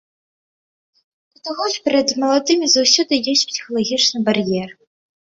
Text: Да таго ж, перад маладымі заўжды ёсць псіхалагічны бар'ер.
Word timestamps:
Да 1.35 1.43
таго 1.47 1.63
ж, 1.73 1.81
перад 1.87 2.13
маладымі 2.23 2.71
заўжды 2.77 3.13
ёсць 3.35 3.45
псіхалагічны 3.51 4.17
бар'ер. 4.31 4.69